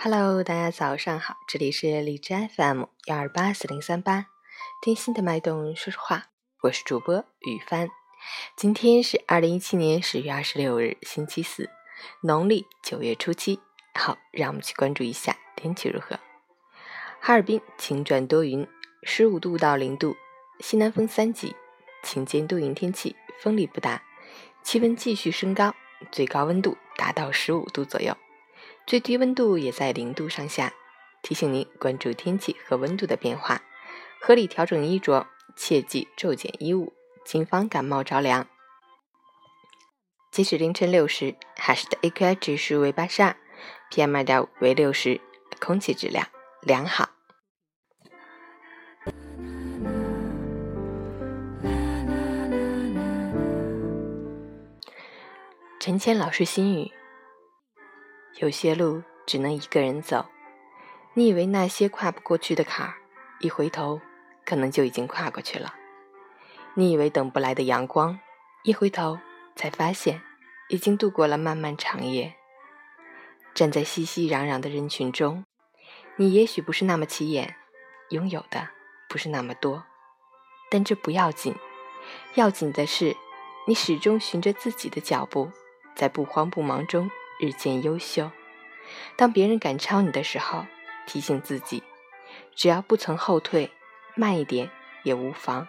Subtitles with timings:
[0.00, 4.26] Hello，大家早上好，这里是荔枝 FM 幺二八四零三八，
[4.80, 6.26] 听心的脉动说说话，
[6.62, 7.88] 我是主播雨帆。
[8.56, 11.68] 今天是二零一七年十月二十六日，星期四，
[12.20, 13.58] 农历九月初七。
[13.92, 16.20] 好，让我们去关注一下天气如何。
[17.18, 18.64] 哈尔滨晴转多云，
[19.02, 20.14] 十五度到零度，
[20.60, 21.56] 西南风三级，
[22.04, 24.04] 晴间多云天气，风力不大，
[24.62, 25.74] 气温继续升高，
[26.12, 28.16] 最高温度达到十五度左右。
[28.88, 30.72] 最低温度也在零度上下，
[31.20, 33.60] 提醒您关注天气和温度的变化，
[34.18, 38.48] 合理调整衣着，切忌骤减衣物，谨防感冒着凉。
[40.32, 43.36] 截止凌晨六时，哈市的 AQI 指数为八十二
[43.92, 45.20] ，PM 二点五为六十，
[45.60, 46.26] 空气质量
[46.62, 47.10] 良好。
[55.78, 56.97] 陈谦老师心语。
[58.40, 60.24] 有些路只能一个人走，
[61.14, 62.94] 你以为那些跨不过去的坎儿，
[63.40, 64.00] 一回头
[64.46, 65.74] 可能就已经跨过去了；
[66.74, 68.20] 你以为等不来的阳光，
[68.62, 69.18] 一回头
[69.56, 70.22] 才发现
[70.68, 72.36] 已经度过了漫漫长夜。
[73.54, 75.44] 站在熙熙攘攘的人群中，
[76.14, 77.56] 你也许不是那么起眼，
[78.10, 78.68] 拥有的
[79.08, 79.82] 不是那么多，
[80.70, 81.56] 但这不要紧，
[82.36, 83.16] 要紧的是
[83.66, 85.50] 你始终循着自己的脚步，
[85.96, 87.10] 在不慌不忙中。
[87.38, 88.30] 日渐优秀。
[89.16, 90.66] 当别人赶超你的时候，
[91.06, 91.82] 提醒自己，
[92.54, 93.70] 只要不曾后退，
[94.14, 94.70] 慢一点
[95.02, 95.68] 也无妨。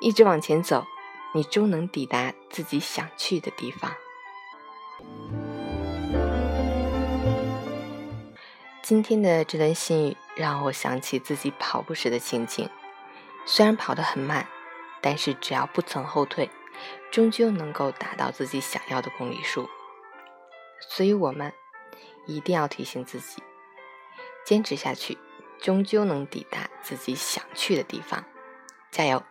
[0.00, 0.86] 一直往前走，
[1.34, 3.92] 你终能抵达自己想去的地方。
[8.82, 12.68] 今天的这段心语让我想起自己跑步时的情景。
[13.46, 14.46] 虽然跑得很慢，
[15.00, 16.50] 但是只要不曾后退，
[17.10, 19.68] 终究能够达到自己想要的公里数。
[20.80, 21.52] 所以，我们
[22.26, 23.42] 一定要提醒自己，
[24.44, 25.18] 坚持下去，
[25.58, 28.24] 终究能抵达自己想去的地方。
[28.90, 29.22] 加油！